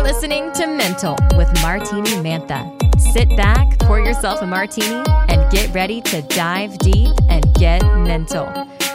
[0.00, 2.64] You're listening to Mental with Martini Mantha.
[3.12, 8.46] Sit back, pour yourself a martini, and get ready to dive deep and get mental.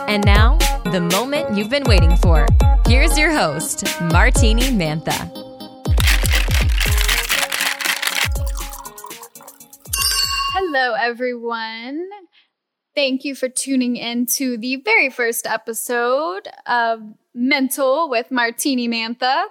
[0.07, 2.47] And now, the moment you've been waiting for.
[2.87, 5.13] Here's your host, Martini Mantha.
[10.53, 12.09] Hello, everyone.
[12.95, 17.03] Thank you for tuning in to the very first episode of
[17.35, 19.43] Mental with Martini Mantha.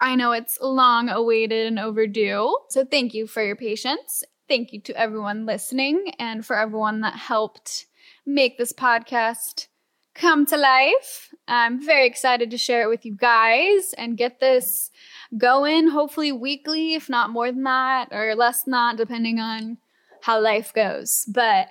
[0.00, 2.56] I know it's long awaited and overdue.
[2.68, 4.22] So thank you for your patience.
[4.48, 7.86] Thank you to everyone listening and for everyone that helped
[8.24, 9.68] make this podcast
[10.14, 11.34] come to life.
[11.48, 14.90] I'm very excited to share it with you guys and get this
[15.36, 19.78] going, hopefully weekly, if not more than that, or less than that, depending on
[20.22, 21.24] how life goes.
[21.28, 21.68] But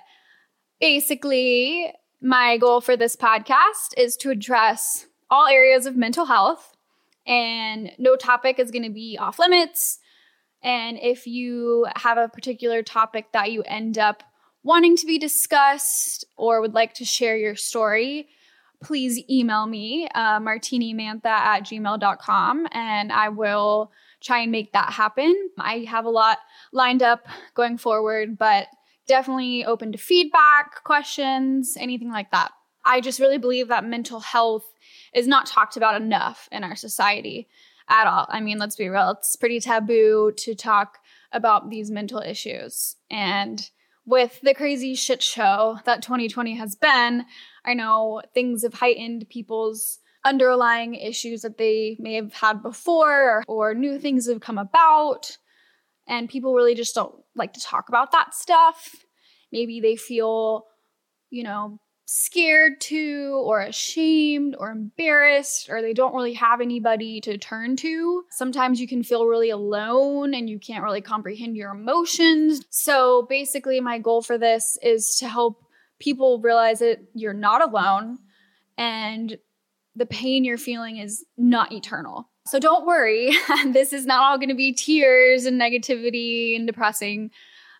[0.80, 6.75] basically, my goal for this podcast is to address all areas of mental health
[7.26, 9.98] and no topic is going to be off limits.
[10.62, 14.22] And if you have a particular topic that you end up
[14.62, 18.28] wanting to be discussed or would like to share your story,
[18.82, 25.50] please email me, uh, martinimantha at gmail.com, and I will try and make that happen.
[25.58, 26.38] I have a lot
[26.72, 28.66] lined up going forward, but
[29.06, 32.52] definitely open to feedback, questions, anything like that.
[32.84, 34.64] I just really believe that mental health
[35.14, 37.48] is not talked about enough in our society
[37.88, 38.26] at all.
[38.28, 40.98] I mean, let's be real, it's pretty taboo to talk
[41.32, 42.96] about these mental issues.
[43.10, 43.68] And
[44.04, 47.24] with the crazy shit show that 2020 has been,
[47.64, 53.44] I know things have heightened people's underlying issues that they may have had before or,
[53.46, 55.36] or new things have come about.
[56.08, 58.94] And people really just don't like to talk about that stuff.
[59.52, 60.66] Maybe they feel,
[61.30, 67.36] you know, scared to or ashamed or embarrassed or they don't really have anybody to
[67.36, 68.22] turn to.
[68.30, 72.64] Sometimes you can feel really alone and you can't really comprehend your emotions.
[72.70, 75.64] So basically my goal for this is to help
[75.98, 78.18] people realize that you're not alone
[78.78, 79.36] and
[79.96, 82.28] the pain you're feeling is not eternal.
[82.46, 83.32] So don't worry,
[83.66, 87.32] this is not all going to be tears and negativity and depressing.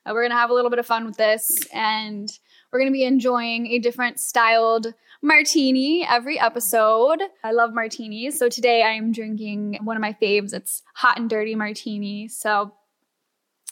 [0.04, 2.28] Uh, we're going to have a little bit of fun with this and
[2.72, 7.20] we're going to be enjoying a different styled martini every episode.
[7.42, 8.38] I love martinis.
[8.38, 10.52] So today I'm drinking one of my faves.
[10.52, 12.28] It's hot and dirty martini.
[12.28, 12.72] So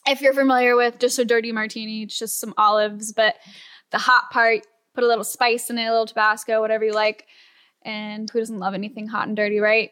[0.07, 3.37] if you're familiar with just a dirty martini, it's just some olives, but
[3.91, 7.27] the hot part, put a little spice in it, a little Tabasco, whatever you like.
[7.83, 9.91] And who doesn't love anything hot and dirty, right?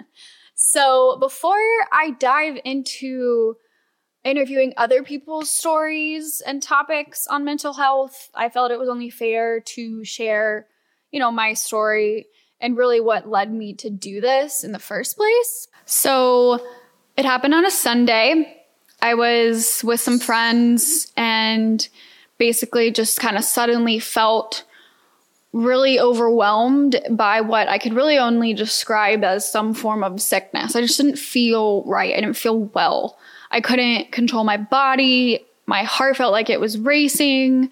[0.54, 1.56] so before
[1.92, 3.56] I dive into
[4.24, 9.60] interviewing other people's stories and topics on mental health, I felt it was only fair
[9.60, 10.66] to share,
[11.10, 12.26] you know, my story
[12.60, 15.68] and really what led me to do this in the first place.
[15.84, 16.66] So
[17.16, 18.62] it happened on a Sunday.
[19.02, 21.86] I was with some friends and
[22.38, 24.64] basically just kind of suddenly felt
[25.52, 30.74] really overwhelmed by what I could really only describe as some form of sickness.
[30.74, 32.12] I just didn't feel right.
[32.12, 33.18] I didn't feel well.
[33.50, 35.44] I couldn't control my body.
[35.66, 37.70] My heart felt like it was racing.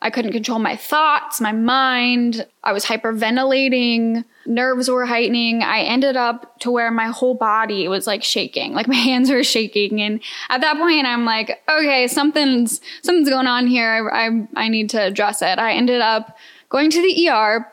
[0.00, 2.46] I couldn't control my thoughts, my mind.
[2.62, 4.24] I was hyperventilating.
[4.46, 5.62] Nerves were heightening.
[5.62, 9.42] I ended up to where my whole body was like shaking, like my hands were
[9.42, 10.00] shaking.
[10.00, 10.20] And
[10.50, 14.10] at that point, I'm like, okay, something's something's going on here.
[14.12, 15.58] I I, I need to address it.
[15.58, 16.36] I ended up
[16.68, 17.66] going to the ER,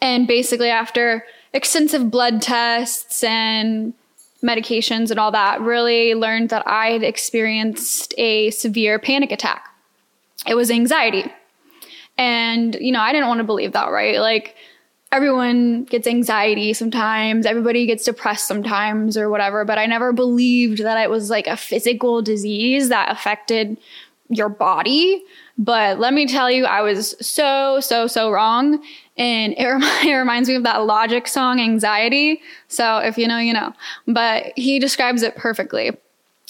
[0.00, 3.92] and basically after extensive blood tests and
[4.44, 9.68] medications and all that, really learned that I had experienced a severe panic attack.
[10.46, 11.24] It was anxiety.
[12.18, 14.20] And, you know, I didn't want to believe that, right?
[14.20, 14.54] Like,
[15.10, 21.00] everyone gets anxiety sometimes, everybody gets depressed sometimes or whatever, but I never believed that
[21.02, 23.78] it was like a physical disease that affected
[24.28, 25.22] your body.
[25.56, 28.82] But let me tell you, I was so, so, so wrong.
[29.16, 32.40] And it, rem- it reminds me of that Logic song, Anziety.
[32.68, 33.72] So if you know, you know.
[34.06, 35.96] But he describes it perfectly.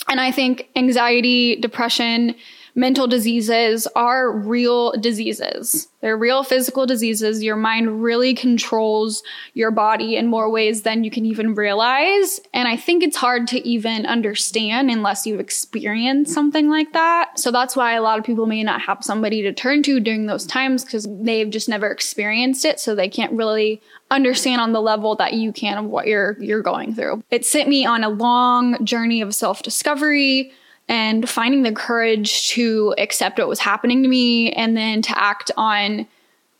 [0.08, 2.34] And I think anxiety, depression,
[2.74, 5.88] mental diseases are real diseases.
[6.00, 7.42] They're real physical diseases.
[7.42, 9.22] Your mind really controls
[9.54, 12.40] your body in more ways than you can even realize.
[12.52, 17.38] And I think it's hard to even understand unless you've experienced something like that.
[17.38, 20.26] So that's why a lot of people may not have somebody to turn to during
[20.26, 22.80] those times because they've just never experienced it.
[22.80, 23.80] So they can't really
[24.10, 27.22] understand on the level that you can of what you're you're going through.
[27.30, 30.52] It sent me on a long journey of self-discovery
[30.88, 35.50] and finding the courage to accept what was happening to me and then to act
[35.56, 36.06] on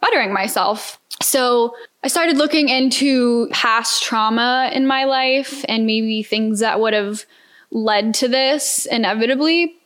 [0.01, 0.99] bettering myself.
[1.23, 6.93] So I started looking into past trauma in my life and maybe things that would
[6.93, 7.25] have
[7.71, 9.77] led to this inevitably.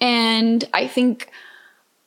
[0.00, 1.30] And I think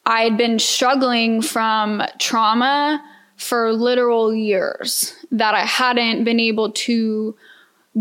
[0.06, 3.04] I had been struggling from trauma
[3.38, 7.36] for literal years that I hadn't been able to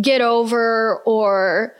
[0.00, 1.74] get over or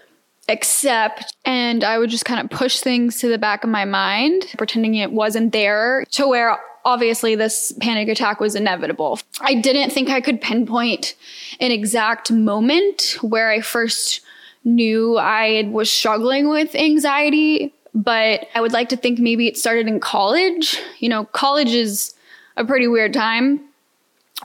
[0.50, 1.35] accept.
[1.44, 4.97] And I would just kind of push things to the back of my mind, pretending
[4.97, 9.20] it wasn't there to where obviously this panic attack was inevitable.
[9.41, 11.14] I didn't think I could pinpoint
[11.61, 14.20] an exact moment where I first
[14.64, 19.87] knew I was struggling with anxiety, but I would like to think maybe it started
[19.88, 20.79] in college.
[20.99, 22.14] You know, college is
[22.56, 23.61] a pretty weird time.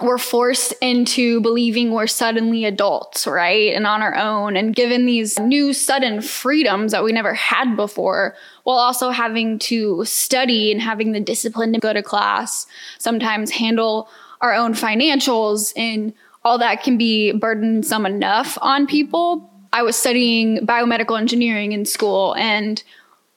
[0.01, 3.73] We're forced into believing we're suddenly adults, right?
[3.73, 8.35] And on our own, and given these new sudden freedoms that we never had before,
[8.63, 14.09] while also having to study and having the discipline to go to class, sometimes handle
[14.41, 16.13] our own financials, and
[16.43, 19.49] all that can be burdensome enough on people.
[19.71, 22.83] I was studying biomedical engineering in school, and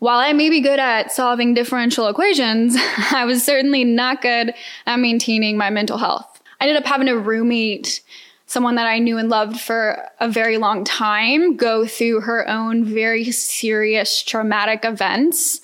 [0.01, 2.77] while I may be good at solving differential equations,
[3.13, 4.55] I was certainly not good
[4.87, 6.38] at maintaining my mental health.
[6.61, 8.03] I ended up having a roommate,
[8.47, 12.85] someone that I knew and loved for a very long time, go through her own
[12.85, 15.61] very serious traumatic events.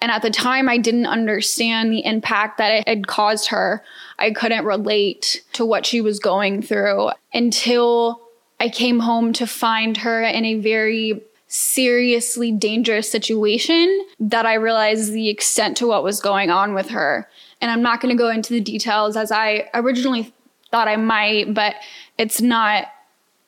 [0.00, 3.82] And at the time, I didn't understand the impact that it had caused her.
[4.18, 8.20] I couldn't relate to what she was going through until
[8.60, 15.12] I came home to find her in a very seriously dangerous situation that I realized
[15.12, 17.28] the extent to what was going on with her.
[17.64, 20.34] And I'm not going to go into the details as I originally
[20.70, 21.76] thought I might, but
[22.18, 22.88] it's not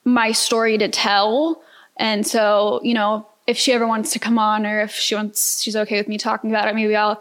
[0.06, 1.60] my story to tell.
[1.98, 5.62] And so, you know, if she ever wants to come on or if she wants,
[5.62, 7.20] she's okay with me talking about it, maybe I'll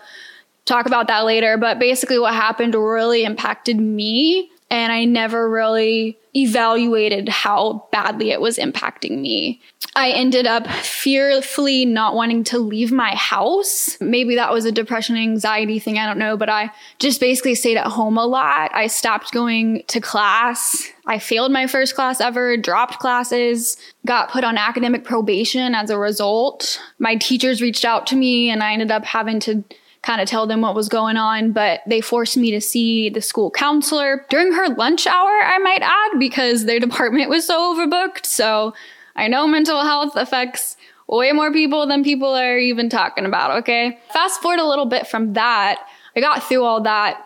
[0.63, 1.57] talk about that later.
[1.57, 4.49] But basically, what happened really impacted me.
[4.69, 9.61] And I never really evaluated how badly it was impacting me.
[9.95, 13.97] I ended up fearfully not wanting to leave my house.
[14.01, 17.77] Maybe that was a depression anxiety thing, I don't know, but I just basically stayed
[17.77, 18.71] at home a lot.
[18.73, 20.91] I stopped going to class.
[21.05, 25.97] I failed my first class ever, dropped classes, got put on academic probation as a
[25.97, 26.81] result.
[26.99, 29.63] My teachers reached out to me and I ended up having to
[30.05, 33.21] kind of tell them what was going on, but they forced me to see the
[33.21, 38.25] school counselor during her lunch hour, I might add, because their department was so overbooked.
[38.25, 38.75] So
[39.15, 43.99] I know mental health affects way more people than people are even talking about, okay?
[44.13, 47.24] Fast forward a little bit from that, I got through all that.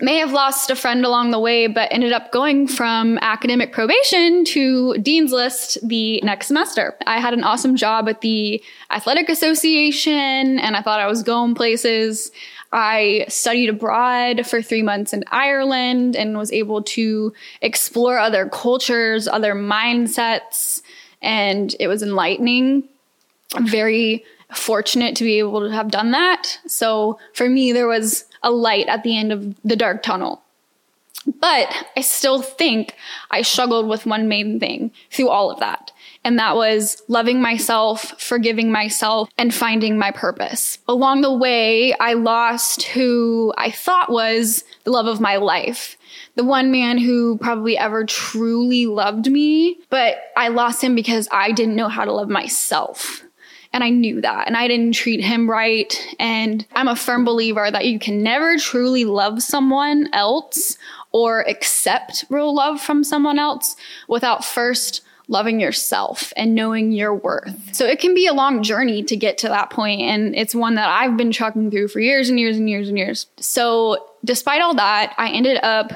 [0.00, 4.44] May have lost a friend along the way, but ended up going from academic probation
[4.46, 6.96] to Dean's List the next semester.
[7.06, 11.54] I had an awesome job at the Athletic Association and I thought I was going
[11.54, 12.30] places.
[12.72, 19.26] I studied abroad for three months in Ireland and was able to explore other cultures,
[19.26, 20.82] other mindsets,
[21.22, 22.84] and it was enlightening.
[23.58, 26.58] Very fortunate to be able to have done that.
[26.66, 30.42] So for me, there was a light at the end of the dark tunnel.
[31.40, 32.94] But I still think
[33.30, 35.92] I struggled with one main thing through all of that.
[36.24, 40.78] And that was loving myself, forgiving myself, and finding my purpose.
[40.88, 45.98] Along the way, I lost who I thought was the love of my life
[46.38, 51.50] the one man who probably ever truly loved me, but I lost him because I
[51.50, 53.24] didn't know how to love myself.
[53.72, 54.46] And I knew that.
[54.46, 56.16] And I didn't treat him right.
[56.18, 60.78] And I'm a firm believer that you can never truly love someone else
[61.12, 63.76] or accept real love from someone else
[64.08, 67.74] without first loving yourself and knowing your worth.
[67.74, 70.74] So it can be a long journey to get to that point, and it's one
[70.76, 73.26] that I've been trucking through for years and years and years and years.
[73.36, 75.92] So despite all that, I ended up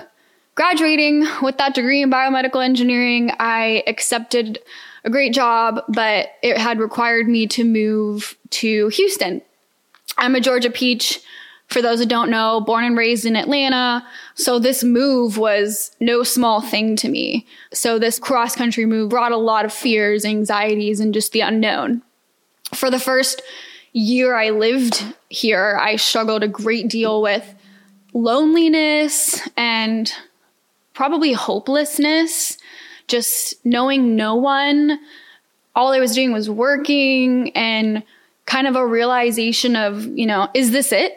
[0.55, 4.59] graduating with that degree in biomedical engineering, I accepted
[5.05, 9.43] a great job, but it had required me to move to Houston.
[10.19, 11.21] I'm a Georgia Peach.
[11.69, 14.07] For those who don't know, born and raised in Atlanta.
[14.35, 17.47] So this move was no small thing to me.
[17.73, 22.03] So this cross country move brought a lot of fears, anxieties, and just the unknown.
[22.75, 23.41] For the first
[23.95, 27.55] year I lived here, I struggled a great deal with
[28.13, 30.13] loneliness and
[30.93, 32.59] probably hopelessness,
[33.13, 34.99] just knowing no one.
[35.77, 38.03] All I was doing was working and
[38.47, 41.13] kind of a realization of, you know, is this it?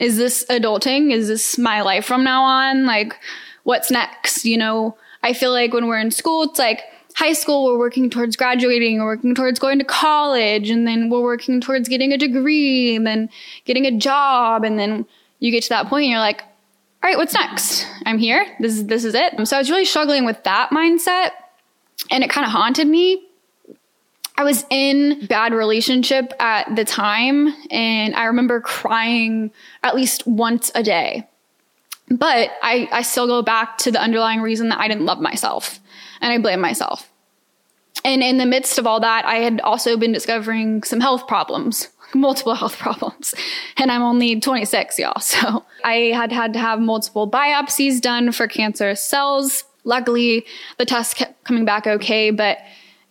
[0.00, 1.12] Is this adulting?
[1.12, 2.86] Is this my life from now on?
[2.86, 3.14] Like,
[3.62, 4.44] what's next?
[4.44, 6.80] You know, I feel like when we're in school, it's like
[7.14, 11.22] high school, we're working towards graduating, we're working towards going to college, and then we're
[11.22, 13.30] working towards getting a degree, and then
[13.64, 14.64] getting a job.
[14.64, 15.06] And then
[15.38, 16.42] you get to that point, and you're like,
[17.04, 17.86] all right, what's next?
[18.06, 18.46] I'm here.
[18.58, 19.38] This is this is it.
[19.38, 21.32] Um, so I was really struggling with that mindset
[22.10, 23.26] and it kind of haunted me.
[24.38, 30.72] I was in bad relationship at the time and I remember crying at least once
[30.74, 31.28] a day.
[32.08, 35.80] But I, I still go back to the underlying reason that I didn't love myself
[36.22, 37.12] and I blame myself.
[38.04, 41.88] And in the midst of all that, I had also been discovering some health problems,
[42.14, 43.34] multiple health problems.
[43.76, 45.20] And I'm only 26, y'all.
[45.20, 49.64] So I had had to have multiple biopsies done for cancerous cells.
[49.84, 50.46] Luckily,
[50.78, 52.58] the test kept coming back okay, but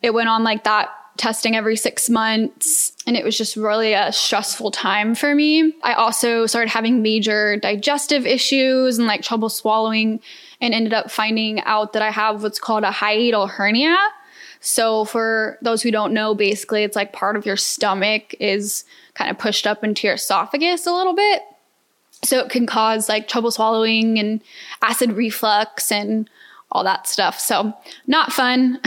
[0.02, 2.92] it went on like that testing every six months.
[3.06, 5.74] And it was just really a stressful time for me.
[5.84, 10.20] I also started having major digestive issues and like trouble swallowing
[10.60, 13.96] and ended up finding out that I have what's called a hiatal hernia.
[14.66, 19.30] So for those who don't know, basically it's like part of your stomach is kind
[19.30, 21.42] of pushed up into your esophagus a little bit.
[22.24, 24.42] So it can cause like trouble swallowing and
[24.82, 26.30] acid reflux and
[26.72, 27.42] all that stuff.
[27.42, 27.74] So
[28.08, 28.80] not fun.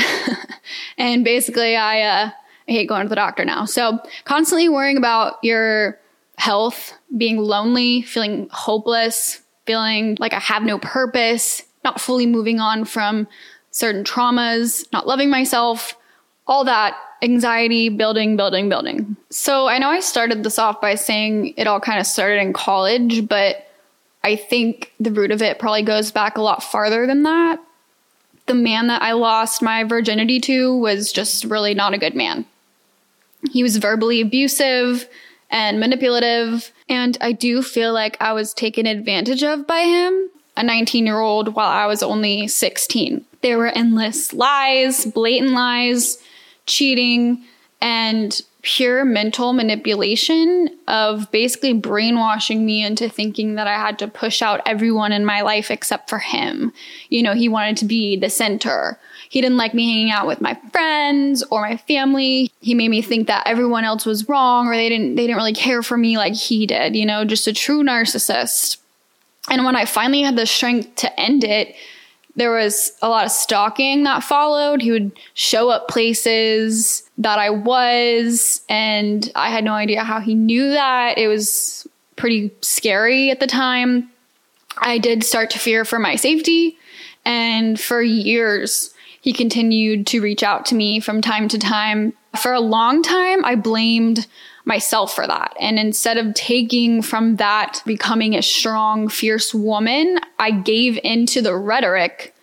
[0.98, 2.30] and basically I uh
[2.68, 3.66] I hate going to the doctor now.
[3.66, 6.00] So constantly worrying about your
[6.38, 12.86] health, being lonely, feeling hopeless, feeling like I have no purpose, not fully moving on
[12.86, 13.28] from
[13.76, 15.98] certain traumas, not loving myself,
[16.46, 19.18] all that anxiety building, building, building.
[19.28, 22.54] So I know I started this off by saying it all kind of started in
[22.54, 23.68] college, but
[24.24, 27.58] I think the root of it probably goes back a lot farther than that.
[28.46, 32.46] The man that I lost my virginity to was just really not a good man.
[33.52, 35.06] He was verbally abusive
[35.50, 40.62] and manipulative, and I do feel like I was taken advantage of by him, a
[40.62, 43.26] 19 year old, while I was only 16.
[43.42, 46.18] There were endless lies, blatant lies,
[46.66, 47.44] cheating,
[47.80, 54.42] and pure mental manipulation of basically brainwashing me into thinking that I had to push
[54.42, 56.72] out everyone in my life except for him.
[57.08, 58.98] You know, he wanted to be the center.
[59.28, 62.50] He didn't like me hanging out with my friends or my family.
[62.60, 65.54] He made me think that everyone else was wrong or they didn't they didn't really
[65.54, 68.78] care for me like he did, you know, just a true narcissist.
[69.48, 71.76] And when I finally had the strength to end it,
[72.36, 74.82] there was a lot of stalking that followed.
[74.82, 80.34] He would show up places that I was, and I had no idea how he
[80.34, 81.18] knew that.
[81.18, 84.10] It was pretty scary at the time.
[84.78, 86.76] I did start to fear for my safety,
[87.24, 92.12] and for years, he continued to reach out to me from time to time.
[92.40, 94.26] For a long time, I blamed
[94.66, 95.56] myself for that.
[95.58, 101.56] And instead of taking from that, becoming a strong, fierce woman, I gave into the
[101.56, 102.34] rhetoric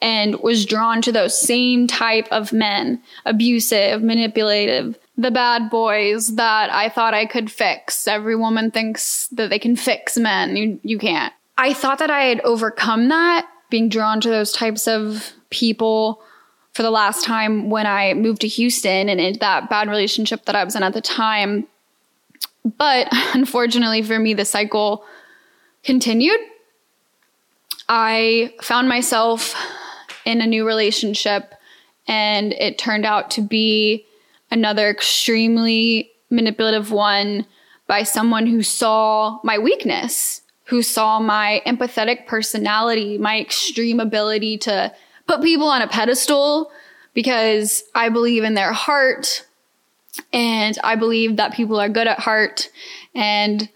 [0.00, 6.70] and was drawn to those same type of men abusive, manipulative, the bad boys that
[6.70, 8.06] I thought I could fix.
[8.06, 10.56] Every woman thinks that they can fix men.
[10.56, 11.32] You, you can't.
[11.56, 16.22] I thought that I had overcome that, being drawn to those types of people
[16.72, 20.56] for the last time when I moved to Houston and in that bad relationship that
[20.56, 21.66] I was in at the time.
[22.64, 25.04] But unfortunately for me, the cycle
[25.84, 26.40] continued.
[27.88, 29.54] I found myself
[30.24, 31.54] in a new relationship,
[32.06, 34.06] and it turned out to be
[34.50, 37.44] another extremely manipulative one
[37.86, 44.92] by someone who saw my weakness, who saw my empathetic personality, my extreme ability to
[45.32, 46.70] put people on a pedestal
[47.14, 49.46] because I believe in their heart
[50.32, 52.70] and I believe that people are good at heart.
[53.14, 53.68] And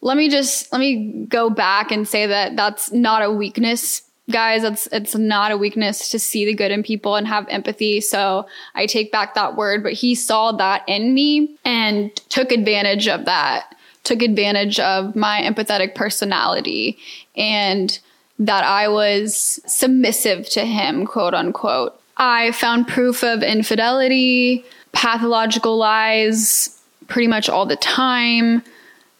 [0.00, 4.64] let me just let me go back and say that that's not a weakness guys.
[4.64, 8.00] It's it's not a weakness to see the good in people and have empathy.
[8.00, 13.08] So i take back that word but he saw that in me and took advantage
[13.08, 16.98] of that took advantage of my empathetic personality.
[17.36, 17.98] And
[18.38, 26.80] that i was submissive to him quote unquote i found proof of infidelity pathological lies
[27.08, 28.62] pretty much all the time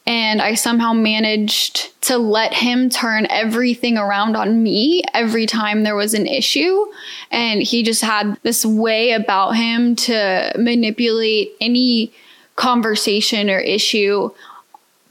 [0.07, 5.97] and I somehow managed to let him turn everything around on me every time there
[5.97, 6.85] was an issue.
[7.31, 12.13] And he just had this way about him to manipulate any
[12.57, 14.31] conversation or issue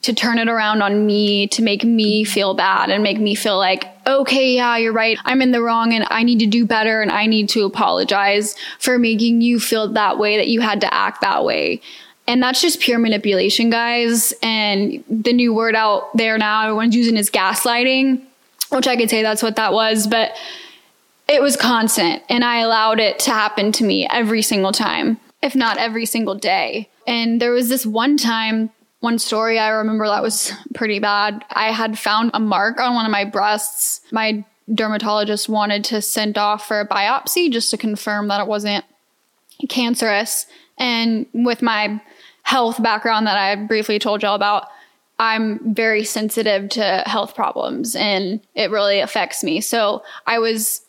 [0.04, 3.58] to turn it around on me to make me feel bad and make me feel
[3.58, 5.18] like, okay, yeah, you're right.
[5.26, 8.56] I'm in the wrong and I need to do better and I need to apologize
[8.80, 11.82] for making you feel that way, that you had to act that way.
[12.28, 14.34] And that's just pure manipulation, guys.
[14.42, 18.22] And the new word out there now, everyone's using is gaslighting,
[18.70, 20.32] which I could say that's what that was, but
[21.28, 22.24] it was constant.
[22.30, 26.36] And I allowed it to happen to me every single time, if not every single
[26.36, 26.90] day.
[27.06, 28.70] And there was this one time
[29.04, 31.44] One story I remember that was pretty bad.
[31.50, 34.00] I had found a mark on one of my breasts.
[34.14, 38.86] My dermatologist wanted to send off for a biopsy just to confirm that it wasn't
[39.68, 40.46] cancerous.
[40.78, 42.02] And with my
[42.44, 44.70] health background that I briefly told y'all about,
[45.20, 49.60] I'm very sensitive to health problems and it really affects me.
[49.60, 50.80] So I was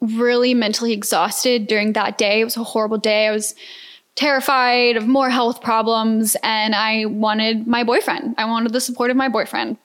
[0.00, 2.40] really mentally exhausted during that day.
[2.40, 3.26] It was a horrible day.
[3.26, 3.54] I was
[4.14, 8.34] terrified of more health problems and I wanted my boyfriend.
[8.38, 9.78] I wanted the support of my boyfriend.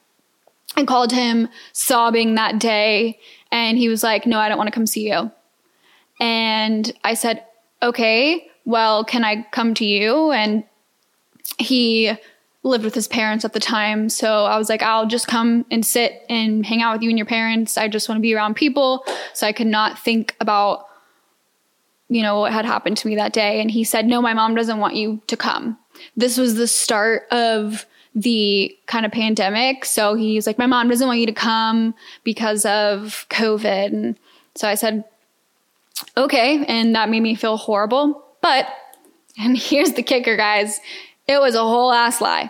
[0.75, 3.19] I called him sobbing that day
[3.51, 5.31] and he was like, No, I don't want to come see you.
[6.19, 7.45] And I said,
[7.81, 10.31] Okay, well, can I come to you?
[10.31, 10.65] And
[11.57, 12.11] he
[12.63, 14.09] lived with his parents at the time.
[14.09, 17.17] So I was like, I'll just come and sit and hang out with you and
[17.17, 17.77] your parents.
[17.77, 19.05] I just want to be around people.
[19.33, 20.86] So I could not think about,
[22.09, 23.61] you know, what had happened to me that day.
[23.61, 25.77] And he said, No, my mom doesn't want you to come.
[26.15, 27.85] This was the start of
[28.15, 29.85] the kind of pandemic.
[29.85, 33.87] So he's like, My mom doesn't want you to come because of COVID.
[33.87, 34.19] And
[34.55, 35.03] so I said,
[36.15, 36.65] Okay.
[36.65, 38.23] And that made me feel horrible.
[38.41, 38.67] But,
[39.37, 40.79] and here's the kicker, guys
[41.27, 42.49] it was a whole ass lie.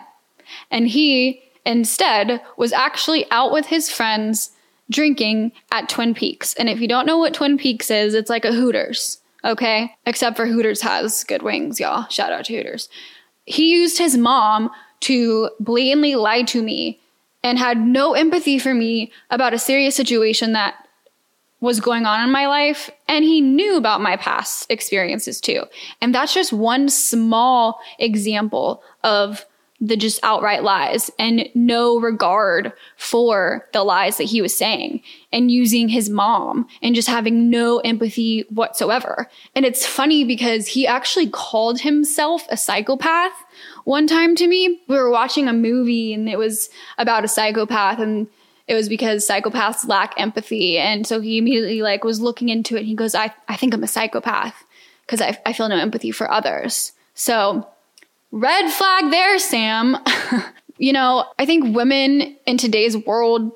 [0.71, 4.51] And he instead was actually out with his friends
[4.89, 6.53] drinking at Twin Peaks.
[6.53, 9.95] And if you don't know what Twin Peaks is, it's like a Hooters, okay?
[10.05, 12.07] Except for Hooters has good wings, y'all.
[12.09, 12.89] Shout out to Hooters.
[13.45, 14.69] He used his mom
[15.01, 16.99] to blatantly lie to me
[17.43, 20.75] and had no empathy for me about a serious situation that
[21.59, 25.63] was going on in my life and he knew about my past experiences too.
[26.01, 29.45] And that's just one small example of
[29.79, 35.51] the just outright lies and no regard for the lies that he was saying and
[35.51, 39.29] using his mom and just having no empathy whatsoever.
[39.53, 43.33] And it's funny because he actually called himself a psychopath
[43.83, 44.81] one time to me.
[44.87, 48.27] We were watching a movie and it was about a psychopath and
[48.67, 50.79] it was because psychopaths lack empathy.
[50.79, 52.85] And so he immediately like was looking into it.
[52.85, 54.55] he goes, I, I think I'm a psychopath
[55.05, 56.93] because I, I feel no empathy for others.
[57.13, 57.67] So
[58.31, 59.97] red flag there, Sam.
[60.77, 63.51] you know, I think women in today's world,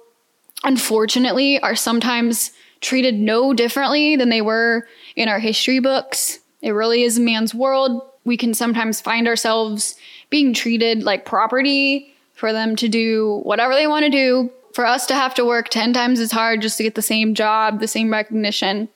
[0.63, 6.39] unfortunately, are sometimes treated no differently than they were in our history books.
[6.61, 8.01] It really is a man's world.
[8.25, 9.95] We can sometimes find ourselves
[10.29, 15.05] being treated like property for them to do whatever they want to do for us
[15.07, 17.87] to have to work 10 times as hard just to get the same job, the
[17.87, 18.89] same recognition.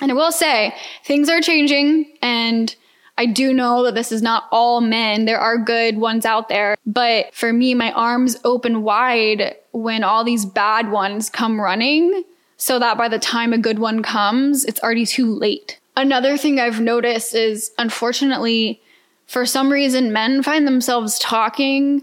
[0.00, 2.74] And I will say, things are changing, and
[3.18, 5.24] I do know that this is not all men.
[5.24, 6.76] There are good ones out there.
[6.84, 12.24] But for me, my arms open wide when all these bad ones come running,
[12.58, 15.78] so that by the time a good one comes, it's already too late.
[15.96, 18.80] Another thing I've noticed is, unfortunately,
[19.26, 22.02] for some reason, men find themselves talking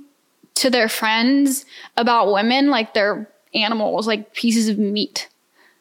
[0.56, 1.66] to their friends
[1.98, 5.30] about women like they're animals, like pieces of meat.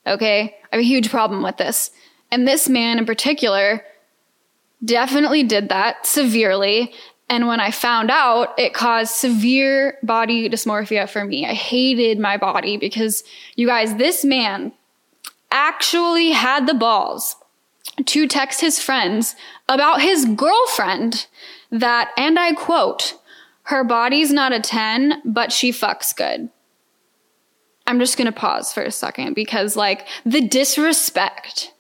[0.07, 0.57] Okay?
[0.73, 1.91] I have a huge problem with this.
[2.31, 3.85] And this man in particular
[4.85, 6.93] definitely did that severely.
[7.29, 11.47] And when I found out, it caused severe body dysmorphia for me.
[11.47, 13.25] I hated my body because
[13.57, 14.73] you guys, this man
[15.51, 17.37] actually had the balls
[18.07, 19.35] to text his friends
[19.69, 21.27] about his girlfriend
[21.71, 23.15] that, and I quote,
[23.65, 26.51] her body's not a 10, but she fucks good.
[27.87, 31.73] I'm just gonna pause for a second because, like, the disrespect.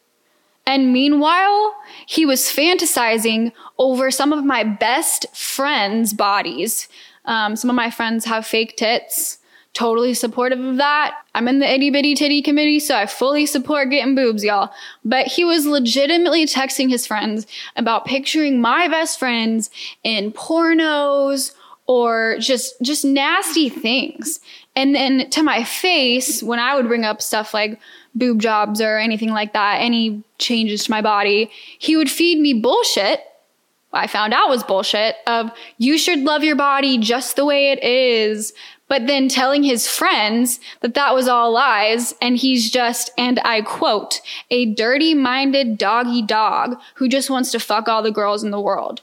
[0.66, 1.74] And meanwhile,
[2.06, 6.88] he was fantasizing over some of my best friends' bodies.
[7.24, 9.38] Um, some of my friends have fake tits.
[9.74, 11.16] Totally supportive of that.
[11.34, 14.70] I'm in the itty bitty titty committee, so I fully support getting boobs, y'all.
[15.02, 19.70] But he was legitimately texting his friends about picturing my best friends
[20.04, 21.54] in pornos
[21.86, 24.40] or just just nasty things.
[24.74, 27.78] And then to my face, when I would bring up stuff like
[28.14, 32.54] boob jobs or anything like that, any changes to my body, he would feed me
[32.54, 33.20] bullshit.
[33.92, 37.84] I found out was bullshit of you should love your body just the way it
[37.84, 38.54] is,
[38.88, 43.60] but then telling his friends that that was all lies and he's just, and I
[43.60, 48.50] quote, a dirty minded doggy dog who just wants to fuck all the girls in
[48.50, 49.02] the world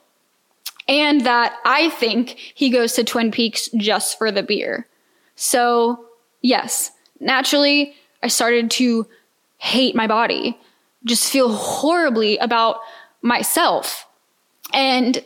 [0.90, 4.88] and that I think he goes to Twin Peaks just for the beer.
[5.36, 6.04] So,
[6.42, 9.08] yes, naturally, I started to
[9.60, 10.60] hate my body,
[11.06, 12.80] just feel horribly about
[13.22, 14.08] myself,
[14.74, 15.24] and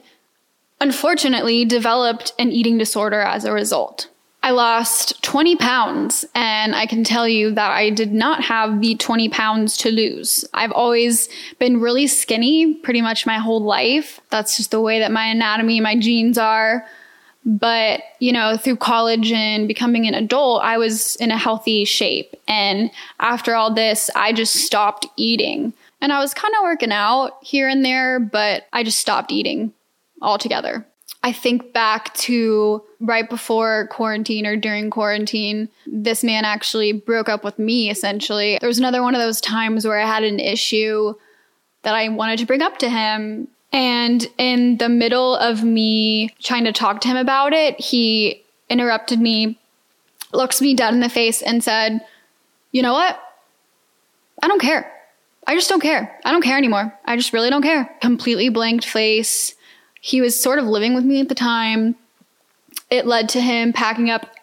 [0.82, 4.10] unfortunately, developed an eating disorder as a result.
[4.44, 8.96] I lost 20 pounds, and I can tell you that I did not have the
[8.96, 10.44] 20 pounds to lose.
[10.54, 11.30] I've always
[11.60, 14.20] been really skinny pretty much my whole life.
[14.32, 16.86] That's just the way that my anatomy, my genes are.
[17.46, 22.36] But, you know, through college and becoming an adult, I was in a healthy shape.
[22.46, 25.74] And after all this, I just stopped eating.
[26.02, 29.74] And I was kind of working out here and there, but I just stopped eating
[30.22, 30.86] altogether.
[31.24, 37.46] I think back to right before quarantine or during quarantine, this man actually broke up
[37.46, 38.58] with me essentially.
[38.60, 41.14] There was another one of those times where I had an issue
[41.84, 43.48] that I wanted to bring up to him.
[43.72, 49.20] And in the middle of me trying to talk to him about it, he interrupted
[49.20, 49.58] me,
[50.34, 52.02] looks me dead in the face, and said,
[52.72, 53.20] You know what?
[54.42, 54.92] I don't care.
[55.48, 56.20] I just don't care.
[56.26, 56.94] I don't care anymore.
[57.06, 57.96] I just really don't care.
[58.02, 59.56] Completely blanked face
[60.06, 61.96] he was sort of living with me at the time.
[62.90, 64.36] It led to him packing up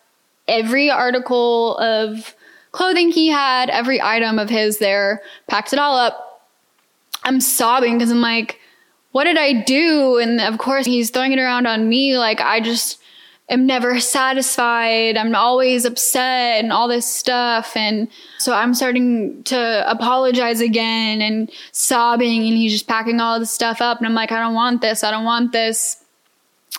[0.49, 2.35] every article of
[2.73, 6.49] clothing he had, every item of his there, packed it all up.
[7.25, 8.59] I'm sobbing because I'm like,
[9.13, 10.17] what did I do?
[10.17, 12.17] And of course, he's throwing it around on me.
[12.17, 12.99] Like, I just
[13.51, 15.17] am never satisfied.
[15.17, 17.77] I'm always upset and all this stuff.
[17.77, 18.09] And
[18.39, 23.83] so I'm starting to apologize again and sobbing and he's just packing all this stuff
[23.83, 23.99] up.
[23.99, 25.05] And I'm like, I don't want this.
[25.05, 26.03] I don't want this.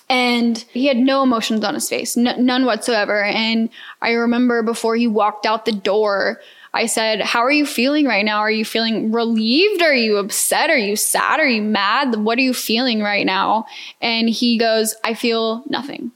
[0.09, 3.23] And he had no emotions on his face, n- none whatsoever.
[3.23, 3.69] And
[4.01, 6.41] I remember before he walked out the door,
[6.73, 8.39] I said, How are you feeling right now?
[8.39, 9.81] Are you feeling relieved?
[9.81, 10.69] Are you upset?
[10.69, 11.39] Are you sad?
[11.39, 12.15] Are you mad?
[12.15, 13.65] What are you feeling right now?
[14.01, 16.11] And he goes, I feel nothing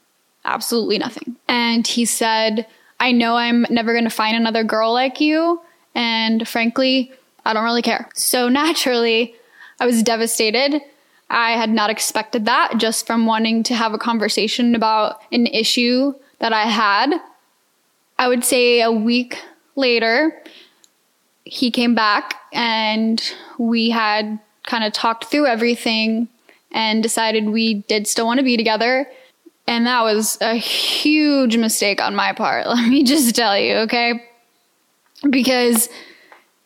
[0.46, 1.36] absolutely nothing.
[1.48, 2.68] And he said,
[3.00, 5.62] I know I'm never going to find another girl like you.
[5.94, 7.12] And frankly,
[7.44, 8.10] I don't really care.
[8.14, 9.36] So naturally,
[9.80, 10.82] I was devastated.
[11.30, 16.14] I had not expected that just from wanting to have a conversation about an issue
[16.40, 17.16] that I had.
[18.18, 19.40] I would say a week
[19.76, 20.42] later,
[21.44, 23.22] he came back and
[23.58, 26.28] we had kind of talked through everything
[26.72, 29.08] and decided we did still want to be together
[29.67, 32.67] and that was a huge mistake on my part.
[32.67, 34.23] Let me just tell you, okay?
[35.30, 35.89] Because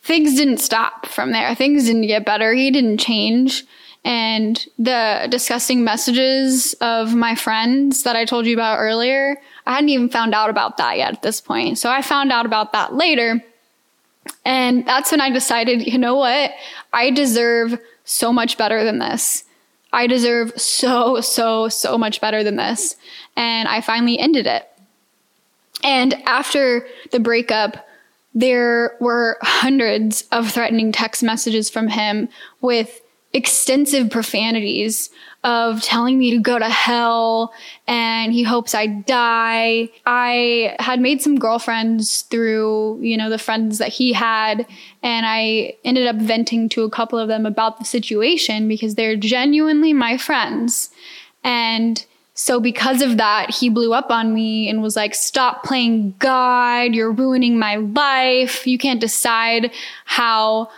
[0.02, 1.54] things didn't stop from there.
[1.54, 2.52] Things didn't get better.
[2.52, 3.64] He didn't change.
[4.04, 9.36] And the disgusting messages of my friends that I told you about earlier,
[9.66, 11.78] I hadn't even found out about that yet at this point.
[11.78, 13.44] So I found out about that later.
[14.44, 16.52] And that's when I decided, you know what?
[16.92, 19.44] I deserve so much better than this.
[19.92, 22.96] I deserve so, so, so much better than this.
[23.36, 24.68] And I finally ended it.
[25.82, 27.86] And after the breakup,
[28.34, 32.28] there were hundreds of threatening text messages from him
[32.60, 33.00] with
[33.32, 35.10] extensive profanities
[35.42, 37.52] of telling me to go to hell
[37.86, 39.88] and he hopes I die.
[40.04, 44.66] I had made some girlfriends through, you know, the friends that he had
[45.02, 49.16] and I ended up venting to a couple of them about the situation because they're
[49.16, 50.90] genuinely my friends.
[51.42, 56.14] And so because of that, he blew up on me and was like, stop playing
[56.18, 56.94] God.
[56.94, 58.66] You're ruining my life.
[58.66, 59.70] You can't decide
[60.04, 60.70] how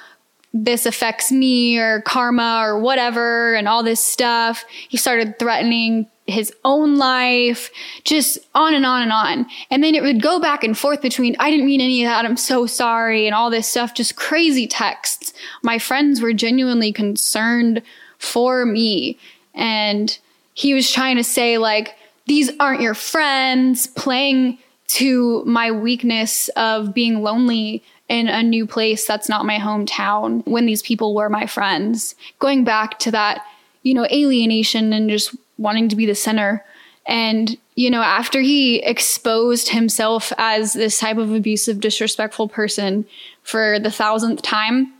[0.54, 4.64] this affects me or karma or whatever and all this stuff.
[4.88, 7.70] He started threatening his own life,
[8.04, 9.46] just on and on and on.
[9.70, 12.24] And then it would go back and forth between, I didn't mean any of that,
[12.24, 15.32] I'm so sorry, and all this stuff, just crazy texts.
[15.62, 17.82] My friends were genuinely concerned
[18.18, 19.18] for me.
[19.54, 20.16] And
[20.54, 26.94] he was trying to say, like, these aren't your friends, playing to my weakness of
[26.94, 31.46] being lonely in a new place that's not my hometown when these people were my
[31.46, 32.14] friends.
[32.40, 33.46] Going back to that,
[33.84, 36.62] you know, alienation and just wanting to be the center.
[37.06, 43.06] And, you know, after he exposed himself as this type of abusive, disrespectful person
[43.44, 44.92] for the thousandth time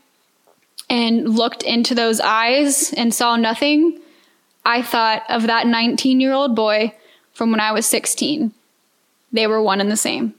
[0.89, 4.01] and looked into those eyes and saw nothing,
[4.65, 6.95] I thought of that 19 year old boy
[7.35, 8.53] from when I was 16.
[9.33, 10.35] They were one and the same.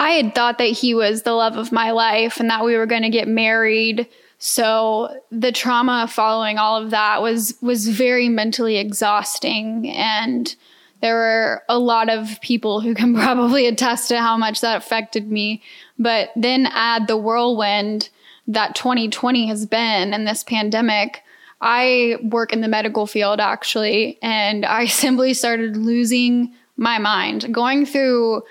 [0.00, 2.86] I had thought that he was the love of my life and that we were
[2.86, 4.08] going to get married.
[4.38, 10.56] So the trauma following all of that was was very mentally exhausting and
[11.02, 15.30] there were a lot of people who can probably attest to how much that affected
[15.30, 15.62] me.
[15.98, 18.08] But then add the whirlwind
[18.48, 21.22] that 2020 has been and this pandemic.
[21.60, 27.84] I work in the medical field actually, and I simply started losing my mind, going
[27.84, 28.42] through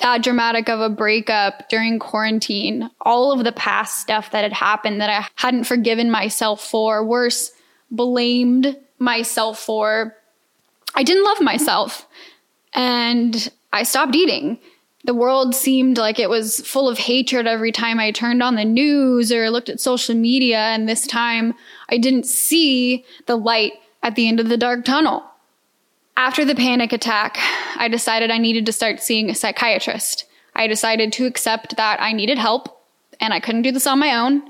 [0.00, 5.00] that dramatic of a breakup during quarantine, all of the past stuff that had happened
[5.00, 7.52] that I hadn't forgiven myself for, worse,
[7.90, 10.16] blamed myself for.
[10.94, 12.06] I didn't love myself
[12.72, 14.58] and I stopped eating.
[15.04, 18.64] The world seemed like it was full of hatred every time I turned on the
[18.64, 20.58] news or looked at social media.
[20.58, 21.54] And this time
[21.88, 23.72] I didn't see the light
[24.02, 25.22] at the end of the dark tunnel.
[26.18, 27.38] After the panic attack,
[27.76, 30.24] I decided I needed to start seeing a psychiatrist.
[30.52, 32.82] I decided to accept that I needed help
[33.20, 34.42] and I couldn't do this on my own.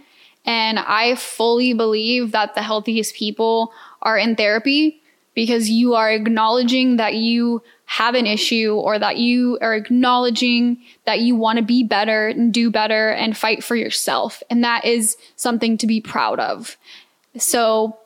[0.46, 5.02] And I fully believe that the healthiest people are in therapy
[5.34, 11.20] because you are acknowledging that you have an issue or that you are acknowledging that
[11.20, 14.42] you want to be better and do better and fight for yourself.
[14.48, 16.78] And that is something to be proud of.
[17.36, 17.98] So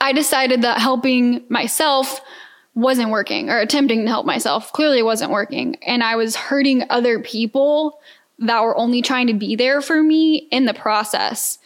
[0.00, 2.22] I decided that helping myself
[2.74, 5.76] wasn't working or attempting to help myself clearly wasn't working.
[5.86, 7.98] And I was hurting other people
[8.38, 11.58] that were only trying to be there for me in the process.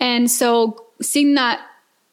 [0.00, 1.60] And so seeing that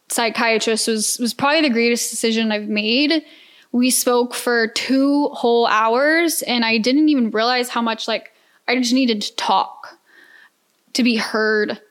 [0.10, 3.24] psychiatrist was, was probably the greatest decision I've made.
[3.72, 8.32] We spoke for two whole hours and I didn't even realize how much like
[8.68, 9.98] I just needed to talk
[10.94, 11.82] to be heard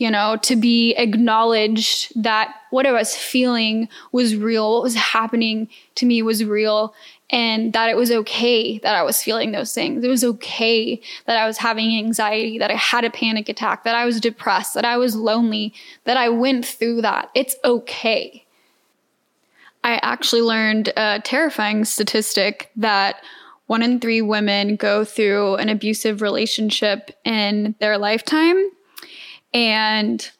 [0.00, 5.68] you know, to be acknowledged that what I was feeling was real, what was happening
[5.96, 6.94] to me was real,
[7.28, 10.02] and that it was okay that I was feeling those things.
[10.02, 13.94] It was okay that I was having anxiety, that I had a panic attack, that
[13.94, 17.28] I was depressed, that I was lonely, that I went through that.
[17.34, 18.46] It's okay.
[19.84, 23.16] I actually learned a terrifying statistic that
[23.66, 28.70] one in three women go through an abusive relationship in their lifetime
[29.52, 30.30] and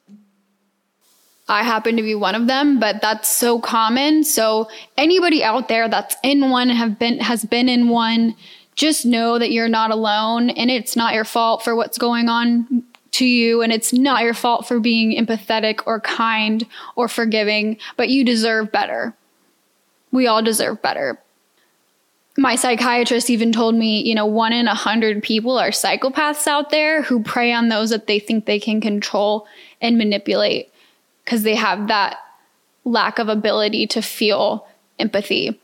[1.47, 4.23] I happen to be one of them, but that's so common.
[4.23, 8.35] So anybody out there that's in one have been has been in one,
[8.75, 12.83] just know that you're not alone and it's not your fault for what's going on
[13.11, 18.07] to you and it's not your fault for being empathetic or kind or forgiving, but
[18.07, 19.13] you deserve better.
[20.11, 21.19] We all deserve better
[22.37, 26.69] my psychiatrist even told me, you know, one in a hundred people are psychopaths out
[26.69, 29.47] there who prey on those that they think they can control
[29.81, 30.71] and manipulate
[31.23, 32.17] because they have that
[32.85, 34.67] lack of ability to feel
[34.97, 35.59] empathy.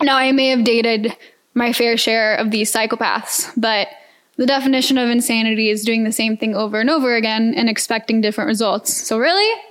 [0.00, 1.16] Now, I may have dated
[1.54, 3.88] my fair share of these psychopaths, but
[4.36, 8.20] the definition of insanity is doing the same thing over and over again and expecting
[8.20, 8.92] different results.
[8.94, 9.62] So, really,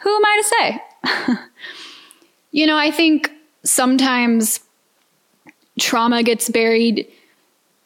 [0.00, 1.36] who am I to say?
[2.52, 3.32] you know, I think
[3.64, 4.60] sometimes
[5.82, 7.06] trauma gets buried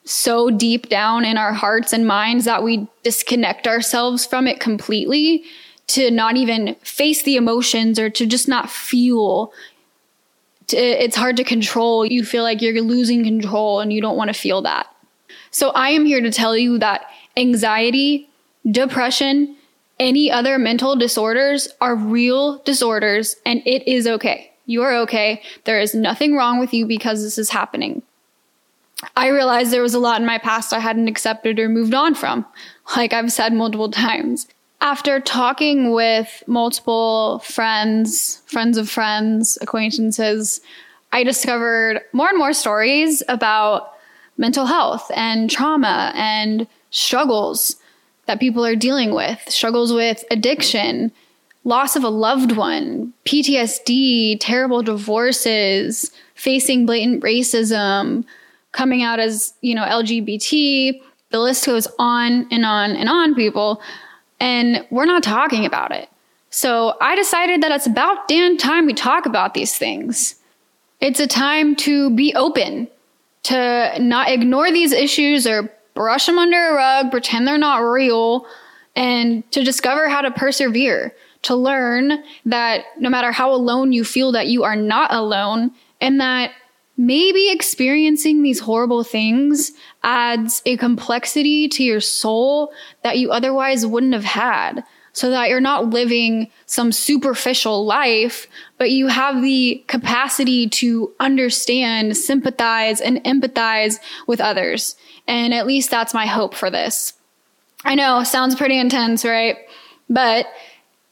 [0.05, 5.43] so deep down in our hearts and minds that we disconnect ourselves from it completely
[5.89, 9.53] to not even face the emotions or to just not feel.
[10.73, 12.07] It's hard to control.
[12.07, 14.87] You feel like you're losing control and you don't want to feel that.
[15.51, 17.07] So i am here to tell you that
[17.37, 18.29] anxiety
[18.71, 19.57] depression
[19.99, 25.43] any other mental disorders are real disorders and it is okay you are okay.
[25.65, 28.03] There is nothing wrong with you because this is happening.
[29.17, 32.15] I realized there was a lot in my past I hadn't accepted or moved on
[32.15, 32.47] from,
[32.97, 34.47] like I've said multiple times.
[34.81, 40.61] After talking with multiple friends, friends of friends, acquaintances,
[41.13, 43.93] I discovered more and more stories about
[44.37, 47.77] mental health and trauma and struggles
[48.27, 51.13] that people are dealing with, struggles with addiction,
[51.67, 58.25] loss of a loved one, PTSD, terrible divorces, facing blatant racism,
[58.71, 61.03] coming out as, you know, LGBT.
[61.31, 63.83] The list goes on and on and on, people.
[64.39, 66.09] And we're not talking about it.
[66.51, 70.37] So I decided that it's about damn time we talk about these things.
[71.01, 72.87] It's a time to be open,
[73.43, 78.47] to not ignore these issues or brush them under a rug, pretend they're not real,
[78.95, 81.13] and to discover how to persevere
[81.47, 86.21] to learn that no matter how alone you feel that you are not alone and
[86.21, 86.53] that
[86.97, 94.15] maybe experiencing these horrible things adds a complexity to your soul that you otherwise wouldn't
[94.15, 94.83] have had
[95.13, 102.17] so that you're not living some superficial life, but you have the capacity to understand,
[102.17, 104.95] sympathize, and empathize with others.
[105.27, 107.15] And at least that's my hope for this.
[107.85, 109.57] I know, sounds pretty intense, right?
[110.11, 110.47] But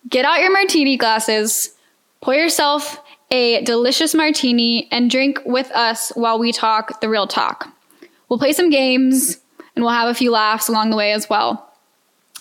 [0.08, 1.74] get out your martini glasses,
[2.20, 7.68] pour yourself a delicious martini, and drink with us while we talk the real talk.
[8.28, 9.38] We'll play some games
[9.74, 11.72] and we'll have a few laughs along the way as well.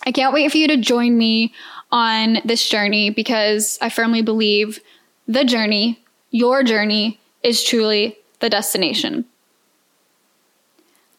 [0.05, 1.53] I can't wait for you to join me
[1.91, 4.79] on this journey because I firmly believe
[5.27, 9.25] the journey, your journey, is truly the destination.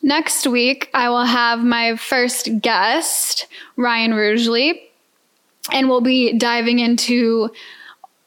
[0.02, 4.82] Next week, I will have my first guest, Ryan Rougeley
[5.72, 7.50] and we'll be diving into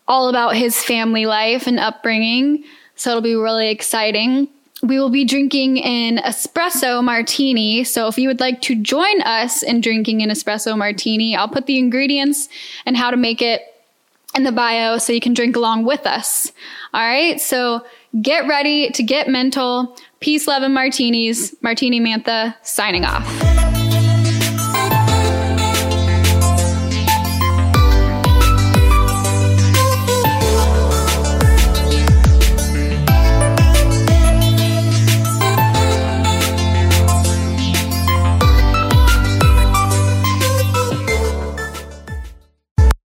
[0.07, 2.63] all about his family life and upbringing.
[2.95, 4.47] So it'll be really exciting.
[4.83, 7.83] We will be drinking an espresso martini.
[7.83, 11.65] So if you would like to join us in drinking an espresso martini, I'll put
[11.65, 12.47] the ingredients
[12.85, 13.61] and how to make it
[14.35, 16.51] in the bio so you can drink along with us.
[16.93, 17.41] All right.
[17.41, 17.85] So
[18.21, 19.95] get ready to get mental.
[20.19, 21.55] Peace, love, and martinis.
[21.61, 23.66] Martini Mantha signing off.